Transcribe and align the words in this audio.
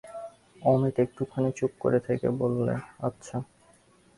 অমিত 0.61 0.95
একটুখানি 0.99 1.49
চুপ 1.57 1.71
করে 1.79 1.99
থেকে 1.99 2.27
বললে, 2.41 2.73
আচ্ছা। 2.99 3.37